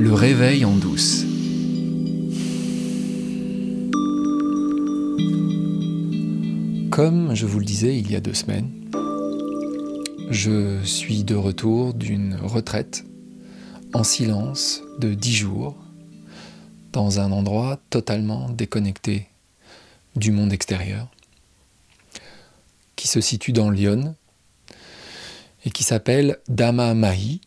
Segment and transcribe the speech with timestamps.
[0.00, 1.26] Le réveil en douce.
[6.90, 8.70] Comme je vous le disais il y a deux semaines,
[10.30, 13.04] je suis de retour d'une retraite
[13.92, 15.76] en silence de dix jours
[16.94, 19.28] dans un endroit totalement déconnecté
[20.16, 21.08] du monde extérieur
[22.96, 24.14] qui se situe dans Lyon
[25.66, 27.42] et qui s'appelle Dama Mahi.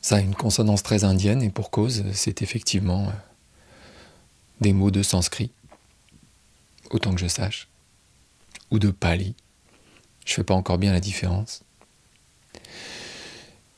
[0.00, 3.12] Ça a une consonance très indienne et pour cause, c'est effectivement euh,
[4.60, 5.50] des mots de sanskrit,
[6.90, 7.68] autant que je sache,
[8.70, 9.34] ou de pali.
[10.24, 11.62] Je ne fais pas encore bien la différence.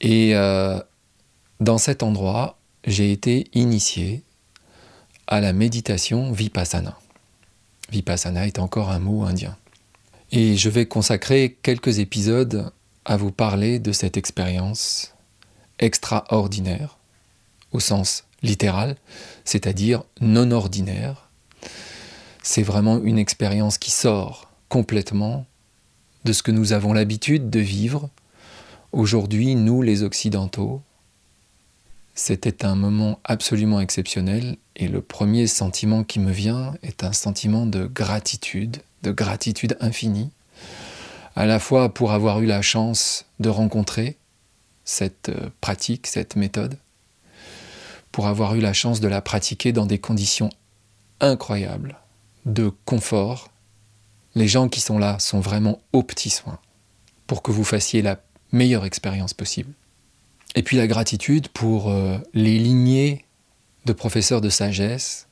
[0.00, 0.80] Et euh,
[1.60, 4.22] dans cet endroit, j'ai été initié
[5.27, 6.98] à la méditation vipassana.
[7.91, 9.56] Vipassana est encore un mot indien.
[10.30, 12.72] Et je vais consacrer quelques épisodes
[13.04, 15.11] à vous parler de cette expérience
[15.82, 16.96] extraordinaire,
[17.72, 18.96] au sens littéral,
[19.45, 21.28] c'est-à-dire non ordinaire.
[22.42, 25.44] C'est vraiment une expérience qui sort complètement
[26.25, 28.08] de ce que nous avons l'habitude de vivre
[28.92, 30.83] aujourd'hui, nous les Occidentaux.
[32.14, 37.66] C'était un moment absolument exceptionnel et le premier sentiment qui me vient est un sentiment
[37.66, 40.30] de gratitude, de gratitude infinie,
[41.34, 44.16] à la fois pour avoir eu la chance de rencontrer
[44.84, 46.78] cette euh, pratique, cette méthode,
[48.11, 50.50] pour avoir eu la chance de la pratiquer dans des conditions
[51.20, 51.97] incroyables,
[52.47, 53.50] de confort.
[54.34, 56.58] Les gens qui sont là sont vraiment aux petits soins
[57.27, 59.72] pour que vous fassiez la meilleure expérience possible.
[60.55, 63.25] Et puis la gratitude pour euh, les lignées
[63.86, 65.28] de professeurs de sagesse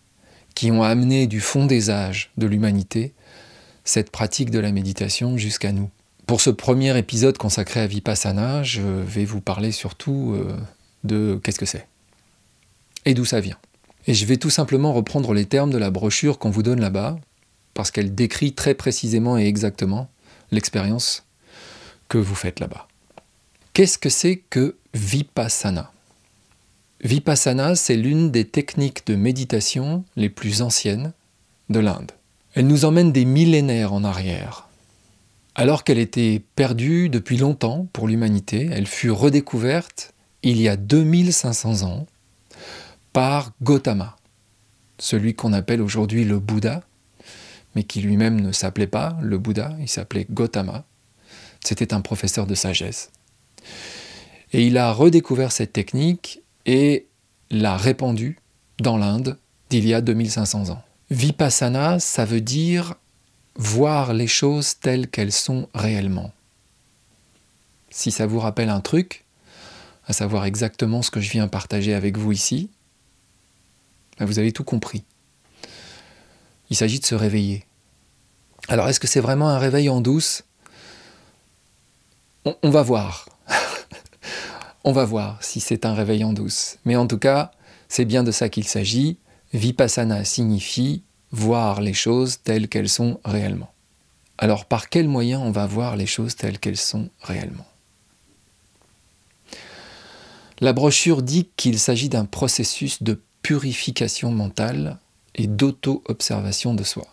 [0.55, 3.15] qui ont amené du fond des âges de l'humanité
[3.85, 5.91] cette pratique de la méditation jusqu'à nous.
[6.31, 10.57] Pour ce premier épisode consacré à Vipassana, je vais vous parler surtout euh,
[11.03, 11.89] de qu'est-ce que c'est
[13.05, 13.59] et d'où ça vient.
[14.07, 17.19] Et je vais tout simplement reprendre les termes de la brochure qu'on vous donne là-bas,
[17.75, 20.09] parce qu'elle décrit très précisément et exactement
[20.53, 21.25] l'expérience
[22.09, 22.87] que vous faites là-bas.
[23.73, 25.91] Qu'est-ce que c'est que Vipassana?
[27.03, 31.13] Vipassana, c'est l'une des techniques de méditation les plus anciennes
[31.71, 32.13] de l'Inde.
[32.55, 34.70] Elle nous emmène des millénaires en arrière.
[35.55, 41.83] Alors qu'elle était perdue depuis longtemps pour l'humanité, elle fut redécouverte il y a 2500
[41.83, 42.07] ans
[43.13, 44.17] par Gautama,
[44.99, 46.83] celui qu'on appelle aujourd'hui le Bouddha,
[47.75, 50.85] mais qui lui-même ne s'appelait pas le Bouddha, il s'appelait Gautama.
[51.63, 53.11] C'était un professeur de sagesse.
[54.53, 57.07] Et il a redécouvert cette technique et
[57.51, 58.39] l'a répandue
[58.79, 59.39] dans l'Inde
[59.69, 60.83] d'il y a 2500 ans.
[61.11, 62.95] Vipassana, ça veut dire
[63.57, 66.33] voir les choses telles qu'elles sont réellement.
[67.91, 69.25] Si ça vous rappelle un truc,
[70.07, 72.71] à savoir exactement ce que je viens partager avec vous ici,
[74.19, 75.05] ben vous avez tout compris.
[76.71, 77.65] Il s'agit de se réveiller.
[78.69, 80.45] Alors est-ce que c'est vraiment un réveil en douce?
[82.45, 83.29] On va voir.
[84.85, 86.79] on va voir si c'est un réveil en douce.
[86.85, 87.51] Mais en tout cas,
[87.89, 89.19] c'est bien de ça qu'il s'agit.
[89.53, 91.03] Vipassana signifie
[91.33, 93.73] voir les choses telles qu'elles sont réellement.
[94.39, 97.67] Alors par quels moyens on va voir les choses telles qu'elles sont réellement?
[100.61, 104.99] La brochure dit qu'il s'agit d'un processus de purification mentale
[105.35, 107.07] et d'auto-observation de soi.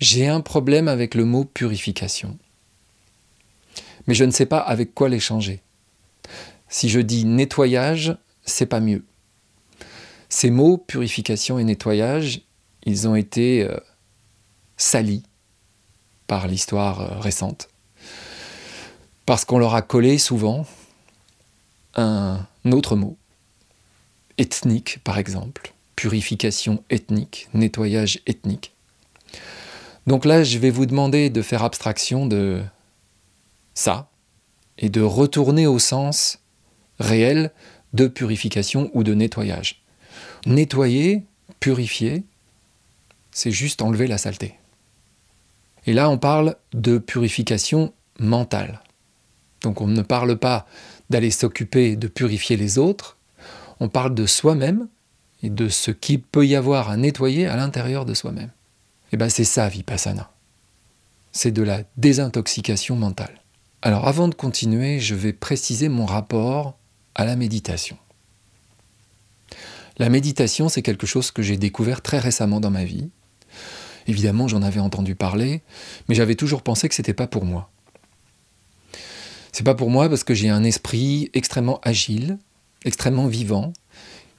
[0.00, 2.38] J'ai un problème avec le mot purification,
[4.06, 5.60] mais je ne sais pas avec quoi l'échanger.
[6.68, 9.04] Si je dis nettoyage, c'est pas mieux.
[10.28, 12.42] Ces mots, purification et nettoyage,
[12.88, 13.76] ils ont été euh,
[14.76, 15.22] salis
[16.26, 17.68] par l'histoire euh, récente,
[19.26, 20.66] parce qu'on leur a collé souvent
[21.94, 23.16] un autre mot,
[24.38, 28.72] ethnique par exemple, purification ethnique, nettoyage ethnique.
[30.06, 32.62] Donc là, je vais vous demander de faire abstraction de
[33.74, 34.08] ça
[34.78, 36.38] et de retourner au sens
[36.98, 37.50] réel
[37.92, 39.82] de purification ou de nettoyage.
[40.46, 41.24] Nettoyer,
[41.60, 42.24] purifier,
[43.38, 44.56] c'est juste enlever la saleté.
[45.86, 48.82] Et là, on parle de purification mentale.
[49.60, 50.66] Donc on ne parle pas
[51.08, 53.16] d'aller s'occuper de purifier les autres,
[53.78, 54.88] on parle de soi-même
[55.44, 58.50] et de ce qu'il peut y avoir à nettoyer à l'intérieur de soi-même.
[59.12, 60.32] Et bien c'est ça, Vipassana.
[61.30, 63.40] C'est de la désintoxication mentale.
[63.82, 66.76] Alors avant de continuer, je vais préciser mon rapport
[67.14, 67.98] à la méditation.
[69.98, 73.10] La méditation, c'est quelque chose que j'ai découvert très récemment dans ma vie.
[74.06, 75.62] Évidemment, j'en avais entendu parler,
[76.08, 77.70] mais j'avais toujours pensé que c'était pas pour moi.
[79.52, 82.38] C'est pas pour moi parce que j'ai un esprit extrêmement agile,
[82.84, 83.72] extrêmement vivant,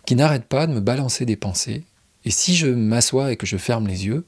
[0.06, 1.83] qui n'arrête pas de me balancer des pensées.
[2.25, 4.25] Et si je m'assois et que je ferme les yeux,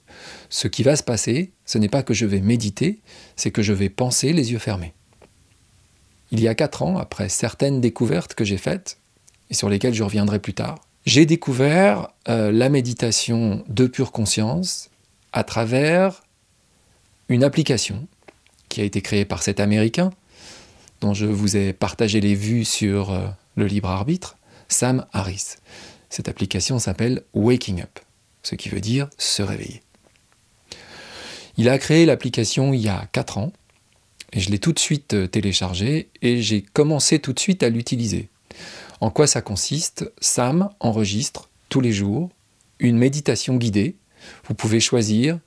[0.50, 3.00] ce qui va se passer, ce n'est pas que je vais méditer,
[3.36, 4.94] c'est que je vais penser les yeux fermés.
[6.32, 8.98] Il y a quatre ans, après certaines découvertes que j'ai faites,
[9.50, 14.90] et sur lesquelles je reviendrai plus tard, j'ai découvert euh, la méditation de pure conscience
[15.34, 16.24] à travers
[17.30, 18.08] une application
[18.70, 20.12] qui a été créée par cet Américain,
[21.02, 24.38] dont je vous ai partagé les vues sur euh, le libre arbitre,
[24.68, 25.56] Sam Harris.
[26.10, 28.00] Cette application s'appelle Waking Up,
[28.44, 29.82] ce qui veut dire se réveiller.
[31.58, 33.52] Il a créé l'application il y a 4 ans,
[34.34, 37.70] et je l'ai tout de suite euh, téléchargée, et j'ai commencé tout de suite à
[37.70, 38.30] l'utiliser.
[39.02, 40.10] En quoi ça consiste?
[40.22, 42.30] Sam enregistre tous les jours
[42.80, 43.96] une méditation guidée.
[44.46, 45.40] Vous pouvez choisir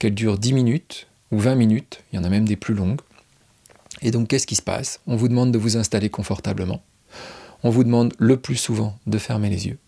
[0.00, 3.00] qu'elle dure 10 minutes ou 20 minutes, il y en a même des plus longues.
[4.02, 5.00] Et donc qu'est-ce qui se passe?
[5.06, 6.82] On vous demande de vous installer confortablement.
[7.62, 9.78] On vous demande le plus souvent de fermer les yeux.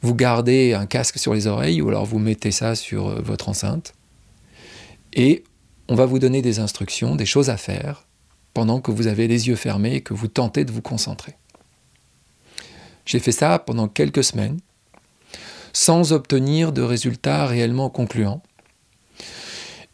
[0.00, 3.48] Vous gardez un casque sur les oreilles ou alors vous mettez ça sur euh, votre
[3.48, 3.94] enceinte.
[5.12, 5.42] Et
[5.88, 8.06] on va vous donner des instructions, des choses à faire
[8.54, 11.34] pendant que vous avez les yeux fermés et que vous tentez de vous concentrer.
[13.06, 14.58] J'ai fait ça pendant quelques semaines,
[15.72, 18.42] sans obtenir de résultats réellement concluants.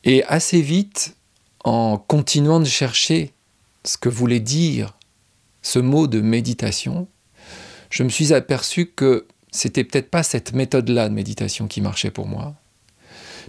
[0.04, 1.16] Et assez vite,
[1.62, 3.32] en continuant de chercher
[3.84, 4.96] ce que voulait dire
[5.60, 7.06] ce mot de méditation,
[7.90, 12.26] je me suis aperçu que c'était peut-être pas cette méthode-là de méditation qui marchait pour
[12.26, 12.54] moi,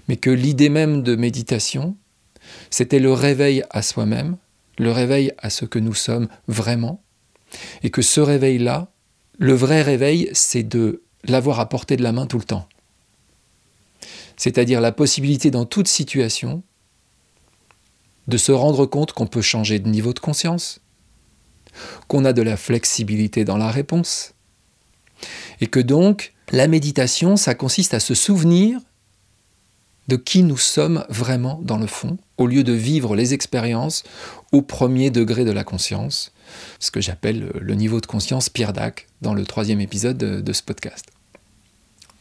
[0.07, 1.95] mais que l'idée même de méditation,
[2.69, 4.37] c'était le réveil à soi-même,
[4.77, 7.01] le réveil à ce que nous sommes vraiment,
[7.83, 8.92] et que ce réveil-là,
[9.39, 12.67] le vrai réveil, c'est de l'avoir à portée de la main tout le temps.
[14.37, 16.63] C'est-à-dire la possibilité dans toute situation
[18.27, 20.81] de se rendre compte qu'on peut changer de niveau de conscience,
[22.07, 24.33] qu'on a de la flexibilité dans la réponse,
[25.61, 28.79] et que donc la méditation, ça consiste à se souvenir
[30.07, 34.03] de qui nous sommes vraiment dans le fond, au lieu de vivre les expériences
[34.51, 36.33] au premier degré de la conscience,
[36.79, 40.61] ce que j'appelle le niveau de conscience Pierre Dac dans le troisième épisode de, ce
[40.61, 41.05] podcast.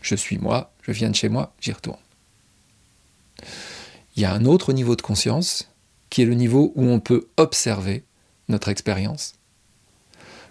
[0.00, 1.98] Je suis moi, je viens de chez moi, j'y retourne.
[4.16, 5.68] Il y a un autre niveau de conscience
[6.10, 8.04] qui est le niveau où on peut observer
[8.48, 9.34] notre expérience,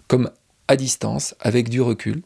[0.08, 0.30] comme
[0.68, 2.22] à distance, avec du recul,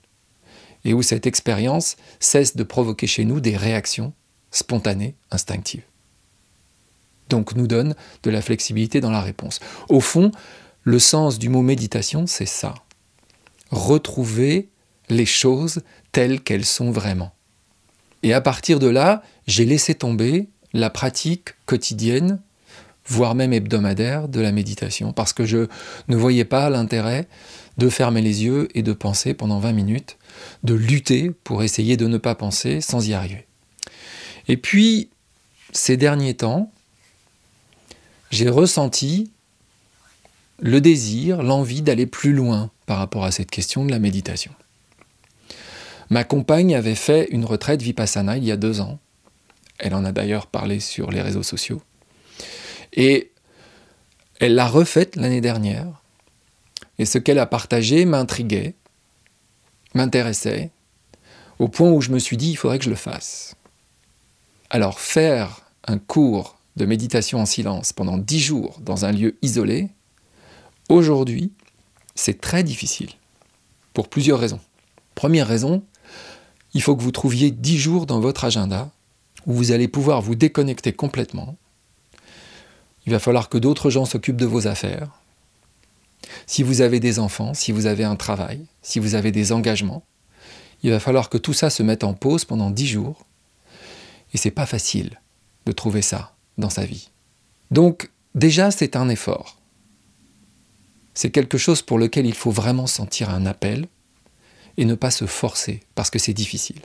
[0.85, 4.13] et où cette expérience cesse de provoquer chez nous des réactions
[4.57, 5.85] spontanées, instinctives.
[7.29, 9.61] Donc nous donne de la flexibilité dans la réponse.
[9.89, 10.31] Au fond,
[10.83, 12.75] le sens du mot méditation, c'est ça.
[13.71, 14.69] Retrouver
[15.09, 15.83] les choses
[16.13, 17.33] telles qu'elles sont vraiment.
[18.23, 22.41] Et à partir de là, j'ai laissé tomber la pratique quotidienne,
[23.07, 25.67] voire même hebdomadaire, de la méditation, parce que je
[26.09, 27.29] ne voyais pas l'intérêt
[27.77, 30.17] de fermer les yeux et de penser pendant 20 minutes,
[30.63, 33.47] de lutter pour essayer de ne pas penser sans y arriver.
[34.49, 35.11] Et puis,
[35.73, 36.71] ces derniers temps,
[38.31, 39.31] j'ai ressenti
[40.59, 44.53] le désir, l'envie d'aller plus loin par rapport à cette question de la méditation.
[46.09, 48.99] Ma compagne avait fait une retraite vipassana il y a deux ans.
[49.79, 51.83] Elle en a d'ailleurs parlé sur les réseaux sociaux.
[52.93, 53.33] Et
[54.41, 55.87] elle l'a refaite l'année dernière.
[56.99, 58.75] Et ce qu'elle a partagé m'intriguait,
[59.95, 60.71] m'intéressait,
[61.59, 63.57] au point où je me suis dit, il faudrait que je le fasse.
[64.71, 69.91] Alors faire un cours de méditation en silence pendant dix jours dans un lieu isolé,
[70.89, 71.51] Aujourd'hui,
[72.15, 73.11] c'est très difficile,
[73.93, 74.61] pour plusieurs raisons.
[75.17, 75.83] Première raison,
[76.75, 78.91] il faut que vous trouviez 10 jours dans votre agenda
[79.47, 81.57] où vous allez pouvoir vous déconnecter complètement.
[83.05, 85.11] Il va falloir que d'autres gens s'occupent de vos affaires.
[86.47, 90.05] Si vous avez des enfants, si vous avez un travail, si vous avez des engagements,
[90.85, 93.27] il va falloir que tout ça se mette en pause pendant 10 jours.
[94.37, 95.21] Et c'est pas facile
[95.65, 97.09] de trouver ça dans sa vie.
[97.73, 99.57] Donc, déjà, c'est un effort
[101.17, 103.87] c'est quelque chose pour lequel il faut vraiment sentir un appel
[104.77, 106.83] et ne pas se forcer parce que c'est difficile.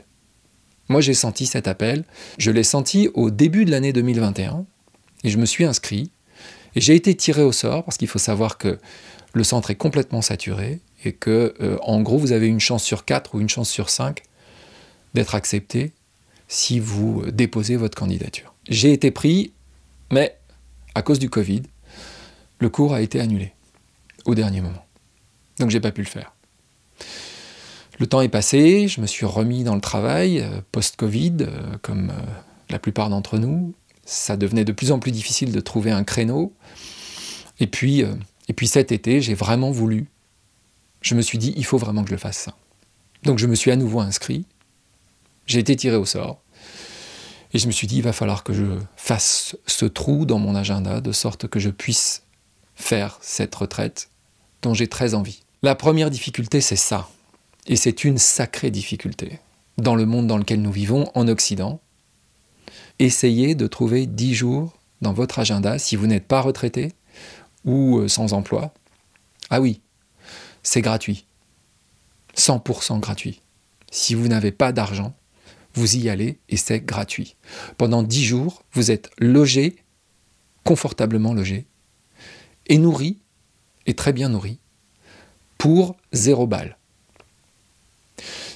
[0.88, 2.04] Moi j'ai senti cet appel,
[2.38, 4.64] je l'ai senti au début de l'année 2021
[5.22, 6.10] et je me suis inscrit
[6.74, 8.78] et j'ai été tiré au sort parce qu'il faut savoir que
[9.34, 13.04] le centre est complètement saturé et que euh, en gros vous avez une chance sur
[13.04, 14.22] 4 ou une chance sur 5
[15.12, 15.92] d'être accepté
[16.52, 18.54] si vous euh, déposez votre candidature.
[18.68, 19.52] J'ai été pris
[20.10, 20.36] mais
[20.94, 21.62] à cause du Covid,
[22.58, 23.52] le cours a été annulé
[24.26, 24.84] au dernier moment.
[25.58, 26.34] Donc j'ai pas pu le faire.
[27.98, 32.12] Le temps est passé, je me suis remis dans le travail, euh, post-Covid, euh, comme
[32.68, 33.74] la plupart d'entre nous.
[34.04, 36.52] Ça devenait de plus en plus difficile de trouver un créneau.
[37.60, 38.00] Et puis,
[38.48, 40.08] et puis cet été, j'ai vraiment voulu
[41.02, 42.54] je me suis dit, il faut vraiment que je le fasse ça.
[43.24, 44.46] Donc je me suis à nouveau inscrit,
[45.46, 46.41] j'ai été tiré au sort,
[47.52, 48.64] et je me suis dit, il va falloir que je
[48.96, 52.22] fasse ce trou dans mon agenda, de sorte que je puisse
[52.74, 54.08] faire cette retraite
[54.62, 55.42] dont j'ai très envie.
[55.62, 57.08] La première difficulté, c'est ça.
[57.66, 59.38] Et c'est une sacrée difficulté.
[59.78, 61.80] Dans le monde dans lequel nous vivons, en Occident,
[62.98, 66.92] essayez de trouver 10 jours dans votre agenda, si vous n'êtes pas retraité
[67.64, 68.72] ou euh, sans emploi.
[69.50, 69.80] Ah oui,
[70.62, 71.26] c'est gratuit.
[72.36, 73.42] 100% gratuit.
[73.90, 75.14] Si vous n'avez pas d'argent,
[75.74, 77.36] vous y allez et c'est gratuit.
[77.78, 79.76] Pendant 10 jours, vous êtes logé,
[80.64, 81.66] confortablement logé,
[82.66, 83.18] et nourri,
[83.86, 84.58] et très bien nourri,
[85.58, 86.76] pour zéro balle.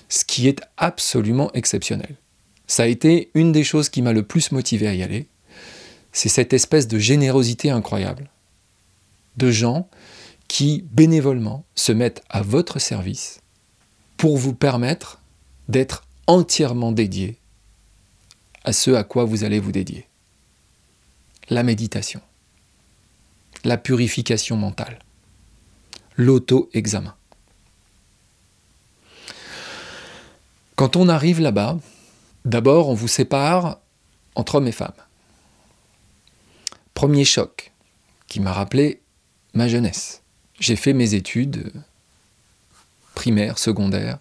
[0.09, 2.17] Ce qui est absolument exceptionnel.
[2.67, 5.29] Ça a été une des choses qui m'a le plus motivé à y aller.
[6.13, 8.31] C'est cette espèce de générosité incroyable
[9.37, 9.89] de gens
[10.49, 13.41] qui bénévolement se mettent à votre service
[14.17, 15.21] pour vous permettre
[15.69, 17.39] d'être entièrement dédié
[18.65, 20.07] à ce à quoi vous allez vous dédier.
[21.49, 22.21] La méditation,
[23.65, 24.99] la purification mentale,
[26.17, 27.15] l'auto-examen.
[30.75, 31.79] Quand on arrive là-bas,
[32.45, 33.79] d'abord on vous sépare
[34.35, 34.93] entre hommes et femmes.
[36.95, 37.73] Premier choc
[38.27, 39.01] qui m'a rappelé
[39.55, 40.23] ma jeunesse.
[40.59, 41.73] J'ai fait mes études
[43.15, 44.19] primaires, secondaires,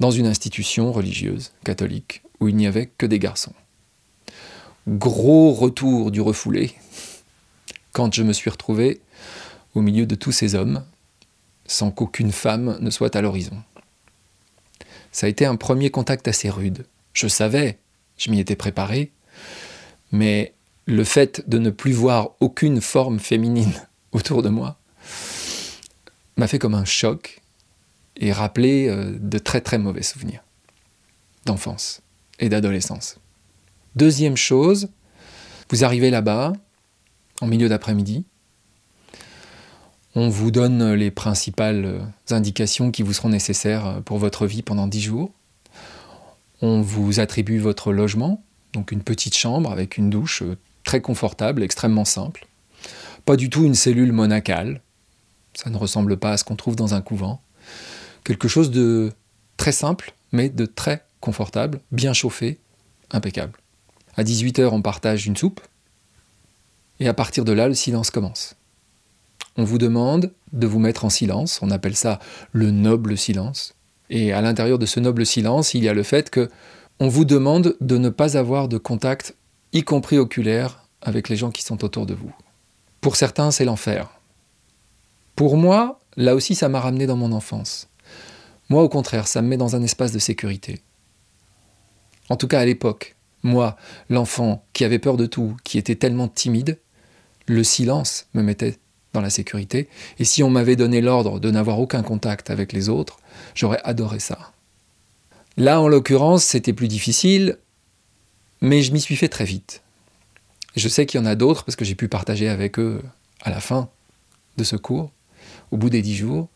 [0.00, 3.54] dans une institution religieuse catholique où il n'y avait que des garçons.
[4.86, 6.74] Gros retour du refoulé
[7.92, 9.00] quand je me suis retrouvé
[9.74, 10.84] au milieu de tous ces hommes
[11.66, 13.56] sans qu'aucune femme ne soit à l'horizon.
[15.10, 16.86] Ça a été un premier contact assez rude.
[17.12, 17.78] Je savais,
[18.18, 19.10] je m'y étais préparé,
[20.12, 20.52] mais
[20.84, 24.78] le fait de ne plus voir aucune forme féminine autour de moi
[26.36, 27.40] m'a fait comme un choc
[28.16, 30.42] et rappelé euh, de très très mauvais souvenirs
[31.44, 32.02] d'enfance
[32.38, 33.18] et d'adolescence.
[33.94, 34.88] Deuxième chose,
[35.70, 36.52] vous arrivez là-bas
[37.40, 38.24] en milieu d'après-midi,
[40.18, 42.00] on vous donne les principales euh,
[42.34, 45.30] indications qui vous seront nécessaires euh, pour votre vie pendant dix jours.
[46.62, 48.42] On vous attribue votre logement,
[48.72, 50.42] donc une petite chambre avec une douche
[50.84, 52.46] très confortable, extrêmement simple.
[53.26, 54.80] Pas du tout une cellule monacale,
[55.52, 57.42] ça ne ressemble pas à ce qu'on trouve dans un couvent.
[58.26, 59.12] Quelque chose de
[59.56, 62.58] très simple, mais de très confortable, bien chauffé,
[63.12, 63.52] impeccable.
[64.16, 65.60] À 18h, on partage une soupe,
[66.98, 68.56] et à partir de là, le silence commence.
[69.56, 72.18] On vous demande de vous mettre en silence, on appelle ça
[72.50, 73.76] le noble silence.
[74.10, 76.50] Et à l'intérieur de ce noble silence, il y a le fait que
[76.98, 79.36] on vous demande de ne pas avoir de contact,
[79.72, 82.34] y compris oculaire, avec les gens qui sont autour de vous.
[83.00, 84.10] Pour certains, c'est l'enfer.
[85.36, 87.88] Pour moi, là aussi, ça m'a ramené dans mon enfance.
[88.68, 90.80] Moi, au contraire, ça me met dans un espace de sécurité.
[92.28, 93.76] En tout cas, à l'époque, moi,
[94.10, 96.78] l'enfant qui avait peur de tout, qui était tellement timide,
[97.46, 98.76] le silence me mettait
[99.12, 99.88] dans la sécurité.
[100.18, 103.18] Et si on m'avait donné l'ordre de n'avoir aucun contact avec les autres,
[103.54, 104.52] j'aurais adoré ça.
[105.56, 107.58] Là, en l'occurrence, c'était plus difficile,
[108.60, 109.82] mais je m'y suis fait très vite.
[110.74, 113.02] Je sais qu'il y en a d'autres parce que j'ai pu partager avec eux
[113.42, 113.88] à la fin
[114.58, 115.10] de ce cours,
[115.70, 116.48] au bout des dix jours.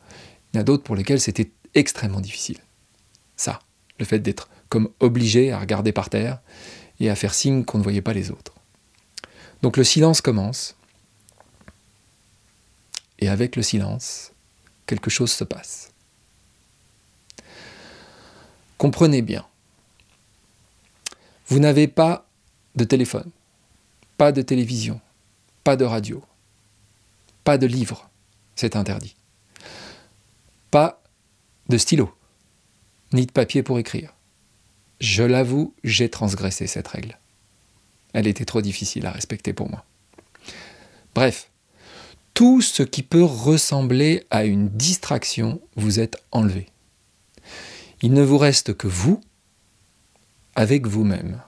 [0.52, 2.58] Il y en a d'autres pour lesquels c'était extrêmement difficile.
[3.36, 3.60] Ça,
[3.98, 6.40] le fait d'être comme obligé à regarder par terre
[7.00, 8.54] et à faire signe qu'on ne voyait pas les autres.
[9.62, 10.76] Donc le silence commence.
[13.18, 14.32] Et avec le silence,
[14.86, 15.92] quelque chose se passe.
[18.78, 19.46] Comprenez bien.
[21.48, 22.26] Vous n'avez pas
[22.76, 23.30] de téléphone.
[24.16, 25.00] Pas de télévision,
[25.64, 26.22] pas de radio,
[27.42, 28.10] pas de livre,
[28.54, 29.16] c'est interdit.
[30.70, 30.99] Pas
[31.70, 32.14] de stylo,
[33.14, 34.14] ni de papier pour écrire.
[35.00, 37.18] Je l'avoue, j'ai transgressé cette règle.
[38.12, 39.84] Elle était trop difficile à respecter pour moi.
[41.14, 41.50] Bref,
[42.34, 46.66] tout ce qui peut ressembler à une distraction vous est enlevé.
[48.02, 49.20] Il ne vous reste que vous
[50.54, 51.40] avec vous-même.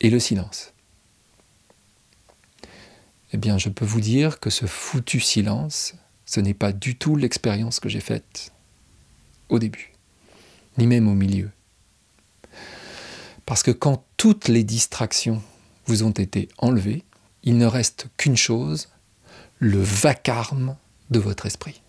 [0.00, 0.72] et le silence.
[3.32, 7.16] Eh bien, je peux vous dire que ce foutu silence, ce n'est pas du tout
[7.16, 8.52] l'expérience que j'ai faite
[9.48, 9.92] au début,
[10.78, 11.50] ni même au milieu.
[13.44, 15.42] Parce que quand toutes les distractions
[15.86, 17.04] vous ont été enlevées,
[17.42, 18.88] il ne reste qu'une chose,
[19.58, 20.76] le vacarme
[21.10, 21.80] de votre esprit.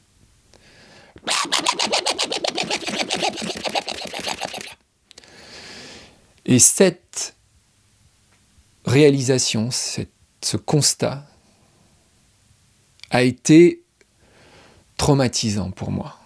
[6.45, 7.35] Et cette
[8.85, 9.69] réalisation,
[10.47, 11.27] ce constat,
[13.09, 13.83] a été
[14.95, 16.17] traumatisant pour moi.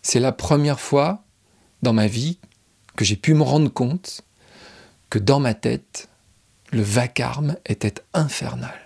[0.00, 1.24] C'est la première fois
[1.82, 2.38] dans ma vie
[2.94, 4.22] que j'ai pu me rendre compte
[5.10, 6.08] que dans ma tête,
[6.70, 8.78] le vacarme était infernal.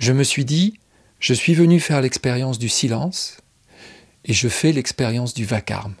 [0.00, 0.80] Je me suis dit,
[1.20, 3.36] je suis venu faire l'expérience du silence
[4.24, 5.94] et je fais l'expérience du vacarme.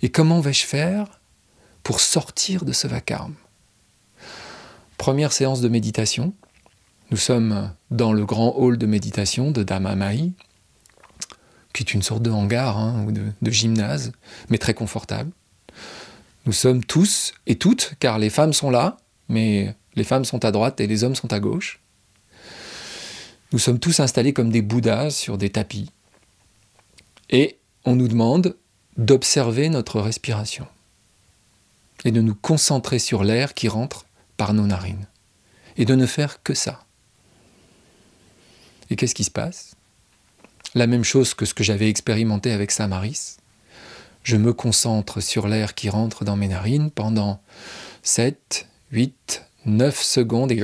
[0.00, 1.20] Et comment vais-je faire
[1.82, 3.34] pour sortir de ce vacarme?
[4.98, 6.32] Première séance de méditation.
[7.10, 10.32] Nous sommes dans le grand hall de méditation de Damamai,
[11.72, 14.12] qui est une sorte de hangar hein, ou de gymnase,
[14.48, 15.30] mais très confortable.
[16.46, 18.96] Nous sommes tous et toutes, car les femmes sont là,
[19.28, 21.80] mais les femmes sont à droite et les hommes sont à gauche.
[23.52, 25.90] Nous sommes tous installés comme des bouddhas sur des tapis.
[27.30, 28.56] Et on nous demande
[28.96, 30.66] d'observer notre respiration
[32.04, 35.06] et de nous concentrer sur l'air qui rentre par nos narines
[35.76, 36.84] et de ne faire que ça.
[38.90, 39.74] Et qu'est-ce qui se passe?
[40.74, 43.36] La même chose que ce que j'avais expérimenté avec Samaris.
[44.22, 47.40] Je me concentre sur l'air qui rentre dans mes narines pendant
[48.02, 50.62] 7, 8, 9 secondes et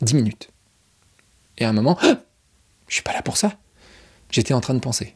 [0.00, 0.50] 10 minutes.
[1.58, 1.98] Et à un moment,
[2.88, 3.58] je suis pas là pour ça.
[4.30, 5.14] J'étais en train de penser.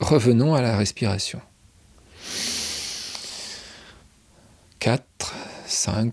[0.00, 1.40] Revenons à la respiration.
[4.86, 5.34] 4,
[5.66, 6.12] 5,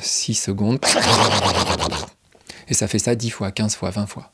[0.00, 0.78] 6 secondes.
[2.68, 4.30] Et ça fait ça 10 fois, 15 fois, 20 fois.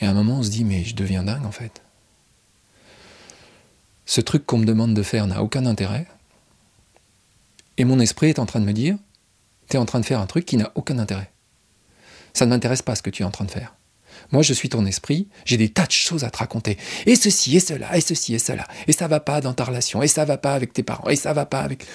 [0.00, 1.82] Et à un moment, on se dit, mais je deviens dingue en fait.
[4.06, 6.06] Ce truc qu'on me demande de faire n'a aucun intérêt.
[7.76, 8.96] Et mon esprit est en train de me dire,
[9.68, 11.30] tu es en train de faire un truc qui n'a aucun intérêt.
[12.32, 13.74] Ça ne m'intéresse pas ce que tu es en train de faire.
[14.32, 16.78] Moi, je suis ton esprit, j'ai des tas de choses à te raconter.
[17.04, 18.66] Et ceci, et cela, et ceci, et cela.
[18.86, 21.16] Et ça va pas dans ta relation, et ça va pas avec tes parents, et
[21.16, 21.86] ça va pas avec.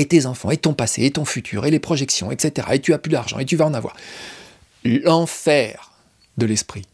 [0.00, 2.68] Et tes enfants, et ton passé, et ton futur, et les projections, etc.
[2.72, 3.94] Et tu as plus d'argent, et tu vas en avoir.
[4.82, 5.92] L'enfer
[6.38, 6.86] de l'esprit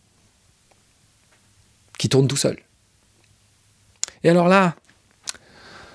[1.99, 2.59] qui tourne tout seul.
[4.25, 4.75] Et alors là,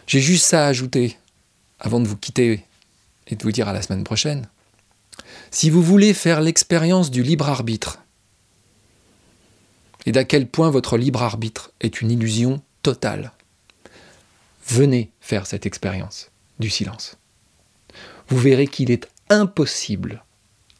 [0.07, 1.17] j'ai juste ça à ajouter
[1.81, 2.63] avant de vous quitter
[3.27, 4.47] et de vous dire à la semaine prochaine.
[5.51, 7.99] Si vous voulez faire l'expérience du libre arbitre,
[10.05, 13.33] et d'à quel point votre libre arbitre est une illusion totale.
[14.67, 16.31] Venez faire cette expérience
[16.61, 17.17] du silence.
[18.29, 20.23] Vous verrez qu'il est impossible,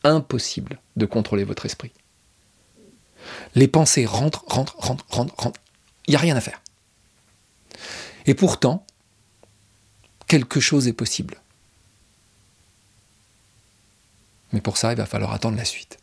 [0.06, 1.92] impossible de contrôler votre esprit.
[3.56, 5.60] Les pensées rentrent, rentrent, rentrent, rentrent, rentrent.
[6.08, 6.62] Il n'y a rien à faire.
[8.26, 8.86] Et pourtant,
[10.28, 11.42] quelque chose est possible.
[14.54, 15.98] Mais pour ça, il va falloir attendre la suite.